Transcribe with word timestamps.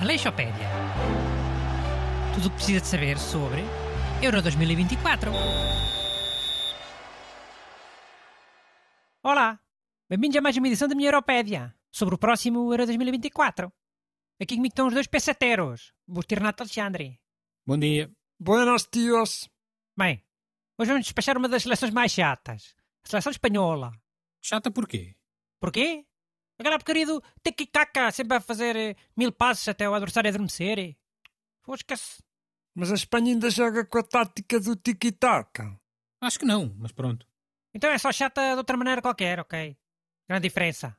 Aleixopédia. 0.00 0.68
Tudo 2.34 2.46
o 2.46 2.50
que 2.50 2.56
precisa 2.56 2.80
de 2.80 2.86
saber 2.86 3.18
sobre 3.18 3.62
Euro 4.22 4.40
2024. 4.40 5.32
Olá, 9.24 9.58
bem-vindos 10.08 10.36
a 10.36 10.40
mais 10.40 10.56
uma 10.56 10.68
edição 10.68 10.86
da 10.86 10.94
minha 10.94 11.08
Europédia 11.08 11.74
sobre 11.90 12.14
o 12.14 12.18
próximo 12.18 12.72
Euro 12.72 12.86
2024. 12.86 13.72
Aqui 14.40 14.54
comigo 14.54 14.72
estão 14.72 14.86
os 14.86 14.94
dois 14.94 15.08
pesateros, 15.08 15.92
Busto 16.06 16.32
e 16.32 16.36
Renato 16.36 16.62
Alexandre. 16.62 17.20
Bom 17.66 17.76
dia. 17.76 18.08
Buenos 18.38 18.86
dias. 18.92 19.50
Bem, 19.98 20.24
hoje 20.78 20.92
vamos 20.92 21.06
despachar 21.06 21.36
uma 21.36 21.48
das 21.48 21.64
seleções 21.64 21.92
mais 21.92 22.12
chatas, 22.12 22.76
a 23.04 23.08
seleção 23.08 23.32
espanhola. 23.32 23.90
Chata 24.40 24.70
porquê? 24.70 25.16
Porquê? 25.58 26.06
Aquela 26.60 26.76
porcaria 26.76 27.06
do 27.06 27.22
tiki-taka, 27.42 28.12
sempre 28.12 28.36
a 28.36 28.40
fazer 28.40 28.76
eh, 28.76 28.94
mil 29.16 29.32
passos 29.32 29.66
até 29.66 29.88
o 29.88 29.94
adversário 29.94 30.28
adormecer. 30.28 30.94
Fosca-se. 31.62 32.22
Mas 32.74 32.92
a 32.92 32.96
Espanha 32.96 33.32
ainda 33.32 33.48
joga 33.48 33.82
com 33.86 33.96
a 33.96 34.02
tática 34.02 34.60
do 34.60 34.76
tiki-taka. 34.76 35.80
Acho 36.20 36.38
que 36.38 36.44
não, 36.44 36.74
mas 36.76 36.92
pronto. 36.92 37.26
Então 37.72 37.88
é 37.88 37.96
só 37.96 38.12
chata 38.12 38.52
de 38.52 38.58
outra 38.58 38.76
maneira 38.76 39.00
qualquer, 39.00 39.40
ok? 39.40 39.74
Grande 40.28 40.42
diferença. 40.42 40.94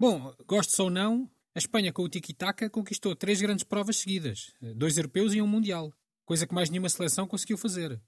Bom, 0.00 0.34
gosto 0.48 0.82
ou 0.82 0.90
não, 0.90 1.30
a 1.54 1.60
Espanha 1.60 1.92
com 1.92 2.02
o 2.02 2.08
tiki-taka 2.08 2.68
conquistou 2.68 3.14
três 3.14 3.40
grandes 3.40 3.62
provas 3.62 3.98
seguidas. 3.98 4.52
Dois 4.60 4.96
europeus 4.96 5.32
e 5.32 5.40
um 5.40 5.46
mundial. 5.46 5.92
Coisa 6.24 6.44
que 6.44 6.54
mais 6.54 6.70
nenhuma 6.70 6.88
seleção 6.88 7.28
conseguiu 7.28 7.56
fazer. 7.56 8.02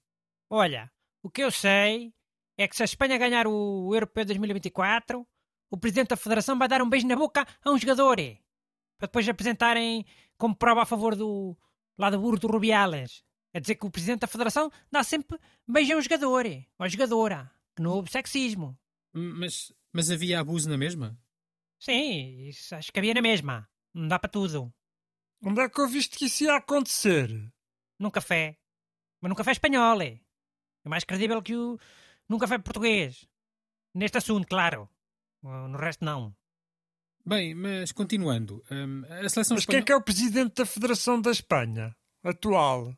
Olha, 0.49 0.91
o 1.23 1.29
que 1.29 1.41
eu 1.41 1.51
sei 1.51 2.13
é 2.57 2.67
que 2.67 2.75
se 2.75 2.81
a 2.81 2.85
Espanha 2.85 3.17
ganhar 3.17 3.47
o 3.47 3.95
Europeu 3.95 4.25
2024, 4.25 5.25
o 5.69 5.77
Presidente 5.77 6.09
da 6.09 6.17
Federação 6.17 6.57
vai 6.57 6.67
dar 6.67 6.81
um 6.81 6.89
beijo 6.89 7.07
na 7.07 7.15
boca 7.15 7.45
a 7.63 7.71
um 7.71 7.77
jogador. 7.77 8.19
eh, 8.19 8.37
Para 8.97 9.07
depois 9.07 9.27
apresentarem 9.27 10.05
como 10.37 10.55
prova 10.55 10.83
a 10.83 10.85
favor 10.85 11.15
do 11.15 11.55
lá 11.97 12.09
do 12.09 12.19
burro 12.19 12.37
do 12.39 12.47
Rubiales. 12.47 13.23
É 13.53 13.59
dizer 13.59 13.75
que 13.75 13.85
o 13.85 13.91
Presidente 13.91 14.21
da 14.21 14.27
Federação 14.27 14.71
dá 14.91 15.03
sempre 15.03 15.39
beijo 15.67 15.93
a 15.93 15.97
um 15.97 16.01
jogador, 16.01 16.45
ou 16.45 16.85
a 16.85 16.87
jogadora. 16.87 17.51
Que 17.75 17.81
não 17.81 17.91
houve 17.91 18.11
sexismo. 18.11 18.77
Mas, 19.13 19.71
mas 19.91 20.11
havia 20.11 20.39
abuso 20.39 20.69
na 20.69 20.77
mesma? 20.77 21.17
Sim, 21.79 22.47
isso 22.47 22.75
acho 22.75 22.91
que 22.91 22.99
havia 22.99 23.13
na 23.13 23.21
mesma. 23.21 23.67
Não 23.93 24.07
dá 24.07 24.19
para 24.19 24.29
tudo. 24.29 24.73
Onde 25.43 25.61
é 25.61 25.69
que 25.69 25.79
eu 25.79 25.87
viste 25.87 26.17
que 26.17 26.25
isso 26.25 26.43
ia 26.43 26.55
acontecer? 26.55 27.29
Num 27.99 28.09
café. 28.11 28.57
Mas 29.21 29.29
num 29.29 29.35
café 29.35 29.51
espanhol, 29.51 30.01
é. 30.01 30.19
É 30.83 30.89
mais 30.89 31.03
credível 31.03 31.41
que 31.41 31.55
o 31.55 31.79
num 32.29 32.37
café 32.37 32.57
português. 32.57 33.27
Neste 33.93 34.17
assunto, 34.17 34.47
claro. 34.47 34.89
Uh, 35.47 35.67
No 35.69 35.77
resto, 35.77 36.03
não. 36.03 36.35
Bem, 37.25 37.55
mas 37.55 37.91
continuando. 37.91 38.63
hum, 38.71 39.03
a 39.09 39.29
seleção 39.29 39.55
Mas 39.55 39.65
quem 39.65 39.79
é 39.79 39.81
que 39.81 39.91
é 39.91 39.95
o 39.95 40.01
presidente 40.01 40.55
da 40.55 40.65
Federação 40.65 41.21
da 41.21 41.31
Espanha? 41.31 41.95
Atual. 42.23 42.93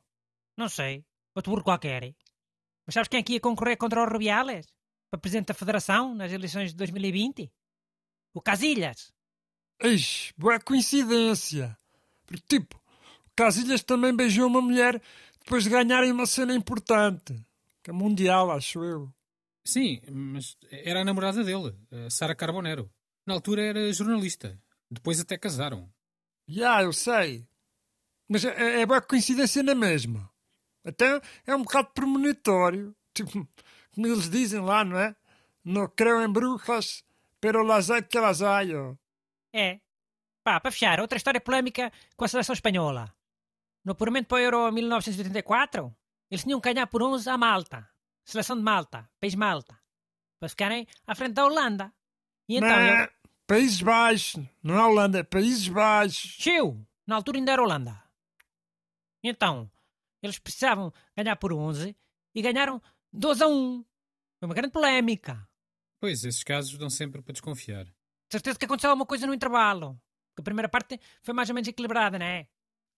Não 0.57 0.67
sei. 0.69 1.05
Outro 1.35 1.51
burro 1.51 1.63
qualquer. 1.63 2.15
Mas 2.85 2.93
sabes 2.93 3.07
quem 3.07 3.19
é 3.19 3.23
que 3.23 3.33
ia 3.33 3.39
concorrer 3.39 3.77
contra 3.77 4.01
o 4.01 4.09
Rubiales? 4.09 4.67
Para 5.09 5.19
presidente 5.19 5.47
da 5.47 5.53
Federação 5.53 6.13
nas 6.13 6.31
eleições 6.31 6.71
de 6.71 6.77
2020? 6.77 7.51
O 8.33 8.41
Casilhas. 8.41 9.11
Ixi, 9.81 10.33
boa 10.37 10.59
coincidência. 10.59 11.77
Porque, 12.25 12.43
tipo, 12.47 12.75
o 13.27 13.31
Casilhas 13.35 13.83
também 13.83 14.15
beijou 14.15 14.47
uma 14.47 14.61
mulher 14.61 15.01
depois 15.39 15.63
de 15.63 15.69
ganharem 15.69 16.11
uma 16.11 16.25
cena 16.25 16.53
importante. 16.53 17.33
Que 17.83 17.89
é 17.89 17.93
mundial, 17.93 18.51
acho 18.51 18.83
eu. 18.83 19.11
Sim, 19.69 20.01
mas 20.09 20.57
era 20.71 21.01
a 21.01 21.05
namorada 21.05 21.43
dele, 21.43 21.75
Sara 22.09 22.33
Carbonero. 22.33 22.91
Na 23.23 23.35
altura 23.35 23.61
era 23.61 23.93
jornalista. 23.93 24.59
Depois 24.89 25.19
até 25.19 25.37
casaram. 25.37 25.87
Já, 26.47 26.81
eu 26.81 26.91
sei. 26.91 27.47
Mas 28.27 28.43
é, 28.45 28.81
é 28.81 28.85
boa 28.87 28.99
coincidência 28.99 29.61
na 29.61 29.75
mesma. 29.75 30.27
Até 30.83 31.21
é 31.45 31.55
um 31.55 31.61
bocado 31.61 31.89
premonitório. 31.93 32.95
Tipo, 33.13 33.47
como 33.93 34.07
eles 34.07 34.29
dizem 34.29 34.61
lá, 34.61 34.83
não 34.83 34.97
é? 34.97 35.15
No 35.63 35.89
creo 35.89 36.21
em 36.21 36.31
brujas, 36.31 37.03
pero 37.39 37.63
las 37.63 37.91
hay 37.91 38.03
que 38.03 38.19
las 38.19 38.41
hay. 38.41 38.71
É. 39.53 39.81
Pá, 40.43 40.59
para 40.59 40.71
fechar, 40.71 40.99
outra 40.99 41.17
história 41.17 41.41
polémica 41.41 41.91
com 42.15 42.25
a 42.25 42.27
seleção 42.27 42.53
espanhola. 42.53 43.13
No 43.83 43.91
apuramento 43.91 44.29
para 44.29 44.37
o 44.37 44.39
Euro 44.39 44.71
1984, 44.71 45.95
eles 46.31 46.43
tinham 46.43 46.61
que 46.61 46.73
ganhar 46.73 46.87
por 46.87 47.03
11 47.03 47.29
a 47.29 47.37
Malta. 47.37 47.89
Seleção 48.29 48.55
de 48.55 48.61
Malta, 48.61 49.09
país 49.19 49.33
Malta. 49.33 49.81
Para 50.39 50.49
ficarem 50.49 50.85
à 51.07 51.15
frente 51.15 51.33
da 51.33 51.45
Holanda. 51.45 51.91
E 52.47 52.57
então, 52.57 52.69
Mas, 52.69 52.99
ele... 52.99 53.11
Países 53.47 53.81
Baixos. 53.81 54.45
Não 54.61 54.75
é 54.75 54.83
Holanda, 54.85 55.17
é 55.17 55.23
Países 55.23 55.67
Baixos. 55.67 56.29
Chiu! 56.37 56.87
Na 57.07 57.15
altura 57.15 57.39
ainda 57.39 57.53
era 57.53 57.63
Holanda. 57.63 58.03
E 59.23 59.29
então, 59.29 59.69
eles 60.21 60.37
precisavam 60.37 60.93
ganhar 61.17 61.35
por 61.37 61.51
11 61.51 61.97
e 62.35 62.41
ganharam 62.43 62.79
12 63.11 63.43
a 63.43 63.47
1. 63.47 63.83
Foi 64.37 64.47
uma 64.47 64.53
grande 64.53 64.73
polémica. 64.73 65.49
Pois, 65.99 66.23
esses 66.23 66.43
casos 66.43 66.77
dão 66.77 66.87
sempre 66.87 67.23
para 67.23 67.33
desconfiar. 67.33 67.85
De 67.85 67.93
certeza 68.31 68.59
que 68.59 68.65
aconteceu 68.65 68.91
alguma 68.91 69.07
coisa 69.07 69.25
no 69.25 69.33
intervalo. 69.33 69.99
Que 70.35 70.41
a 70.41 70.43
primeira 70.43 70.69
parte 70.69 70.99
foi 71.23 71.33
mais 71.33 71.49
ou 71.49 71.55
menos 71.55 71.67
equilibrada, 71.67 72.19
né? 72.19 72.47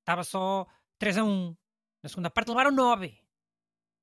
Estava 0.01 0.25
só 0.25 0.67
3 0.99 1.19
a 1.19 1.23
1. 1.23 1.55
Na 2.03 2.09
segunda 2.09 2.29
parte 2.29 2.49
levaram 2.49 2.71
9. 2.71 3.17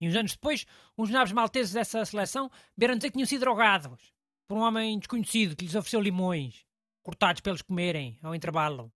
E 0.00 0.08
uns 0.08 0.14
anos 0.14 0.32
depois, 0.32 0.64
uns 0.96 1.10
nobres 1.10 1.32
malteses 1.32 1.72
dessa 1.72 2.04
seleção 2.04 2.50
vieram 2.76 2.96
dizer 2.96 3.08
que 3.08 3.14
tinham 3.14 3.26
sido 3.26 3.40
drogados 3.40 4.12
por 4.46 4.56
um 4.56 4.60
homem 4.60 4.98
desconhecido 4.98 5.56
que 5.56 5.64
lhes 5.64 5.74
ofereceu 5.74 6.00
limões, 6.00 6.64
cortados 7.02 7.40
para 7.40 7.52
eles 7.52 7.62
comerem 7.62 8.18
ao 8.22 8.34
intervalo. 8.34 8.92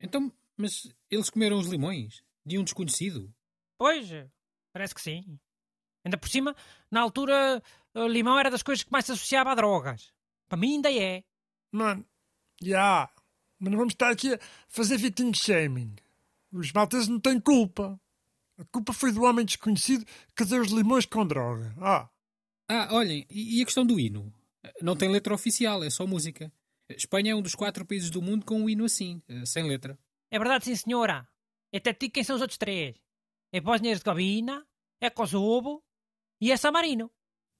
Então, 0.00 0.32
mas 0.56 0.92
eles 1.10 1.30
comeram 1.30 1.58
os 1.58 1.66
limões? 1.66 2.22
De 2.44 2.58
um 2.58 2.64
desconhecido? 2.64 3.32
Pois, 3.78 4.08
parece 4.72 4.94
que 4.94 5.00
sim. 5.00 5.38
Ainda 6.04 6.18
por 6.18 6.28
cima, 6.28 6.54
na 6.90 7.00
altura, 7.00 7.62
o 7.94 8.06
limão 8.06 8.38
era 8.38 8.50
das 8.50 8.62
coisas 8.62 8.82
que 8.82 8.92
mais 8.92 9.04
se 9.04 9.12
associava 9.12 9.52
a 9.52 9.54
drogas. 9.54 10.12
Para 10.48 10.58
mim 10.58 10.76
ainda 10.76 10.92
é. 10.92 11.22
Mano, 11.70 12.04
já. 12.62 13.08
Mas 13.58 13.70
não 13.70 13.78
vamos 13.78 13.94
estar 13.94 14.10
aqui 14.10 14.34
a 14.34 14.38
fazer 14.68 14.96
victim 14.96 15.32
shaming. 15.32 15.94
Os 16.52 16.72
malteses 16.72 17.08
não 17.08 17.20
têm 17.20 17.38
culpa. 17.38 18.00
A 18.60 18.64
culpa 18.66 18.92
foi 18.92 19.10
do 19.10 19.22
homem 19.22 19.44
desconhecido 19.44 20.04
que 20.36 20.44
deu 20.44 20.60
os 20.60 20.70
limões 20.70 21.06
com 21.06 21.26
droga. 21.26 21.74
Ah, 21.80 22.08
Ah, 22.68 22.88
olhem, 22.92 23.26
e 23.30 23.60
a 23.62 23.64
questão 23.64 23.84
do 23.84 23.98
hino? 23.98 24.32
Não 24.82 24.94
tem 24.94 25.08
letra 25.08 25.34
oficial, 25.34 25.82
é 25.82 25.90
só 25.90 26.06
música. 26.06 26.52
Espanha 26.90 27.32
é 27.32 27.34
um 27.34 27.42
dos 27.42 27.54
quatro 27.54 27.84
países 27.86 28.10
do 28.10 28.20
mundo 28.22 28.44
com 28.44 28.60
um 28.60 28.68
hino 28.68 28.84
assim, 28.84 29.20
eh, 29.28 29.44
sem 29.46 29.64
letra. 29.66 29.98
É 30.30 30.38
verdade, 30.38 30.66
sim, 30.66 30.76
senhora. 30.76 31.26
É 31.72 31.78
até 31.78 31.92
ti 31.94 32.08
quem 32.10 32.22
são 32.22 32.36
os 32.36 32.42
outros 32.42 32.58
três. 32.58 32.96
É 33.52 33.60
Bósnia-Herzegovina, 33.60 34.64
é 35.00 35.08
Kosovo 35.10 35.82
e 36.40 36.52
é 36.52 36.56
San 36.56 36.70
Marino. 36.72 37.10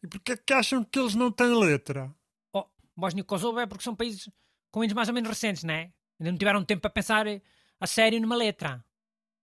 e 0.04 0.06
porquê 0.08 0.32
é 0.32 0.36
que 0.36 0.52
acham 0.52 0.84
que 0.84 0.98
eles 0.98 1.14
não 1.14 1.32
têm 1.32 1.54
letra? 1.58 2.14
Oh, 2.54 2.66
Bósnia 2.96 3.22
e 3.22 3.24
Kosovo 3.24 3.58
é 3.58 3.66
porque 3.66 3.82
são 3.84 3.96
países 3.96 4.28
com 4.70 4.84
hinos 4.84 4.94
mais 4.94 5.08
ou 5.08 5.14
menos 5.14 5.28
recentes, 5.30 5.64
né? 5.64 5.92
Ainda 6.20 6.30
não 6.32 6.38
tiveram 6.38 6.64
tempo 6.64 6.82
para 6.82 6.90
pensar 6.90 7.26
eh, 7.26 7.40
a 7.80 7.86
sério 7.86 8.20
numa 8.20 8.36
letra. 8.36 8.84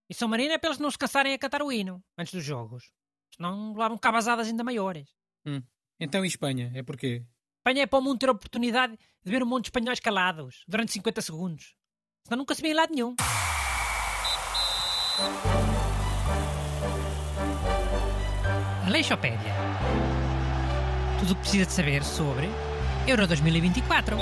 E 0.09 0.13
São 0.13 0.28
Marino 0.28 0.53
é 0.53 0.57
para 0.57 0.69
eles 0.69 0.79
não 0.79 0.90
se 0.90 0.97
cansarem 0.97 1.34
a 1.34 1.38
cantar 1.38 1.62
o 1.62 1.72
hino 1.72 2.01
antes 2.18 2.34
dos 2.34 2.44
jogos. 2.44 2.91
Senão 3.35 3.72
levavam 3.72 3.97
cabazadas 3.97 4.47
ainda 4.47 4.63
maiores. 4.63 5.09
Hum. 5.45 5.62
Então 6.00 6.23
e 6.23 6.28
Espanha? 6.28 6.72
É 6.73 6.81
porquê? 6.81 7.25
Espanha 7.59 7.84
é 7.84 7.88
para 7.88 8.00
o 8.00 8.01
mundo 8.01 8.19
ter 8.19 8.29
a 8.29 8.31
oportunidade 8.31 8.97
de 9.23 9.31
ver 9.31 9.44
um 9.44 9.45
monte 9.45 9.66
de 9.66 9.68
espanhóis 9.69 10.00
calados 10.00 10.63
durante 10.68 10.94
50 10.94 11.22
segundos. 11.22 11.75
Senão 12.23 12.38
nunca 12.38 12.56
se 12.56 12.62
vê 12.62 12.69
em 12.69 12.73
lado 12.73 12.94
nenhum. 12.94 13.16
Aleixopédia. 18.85 19.53
Tudo 21.19 21.34
o 21.34 21.35
que 21.35 21.41
precisa 21.41 21.66
de 21.66 21.72
saber 21.74 22.03
sobre 22.03 22.47
Euro 23.07 23.28
2024. 23.28 24.16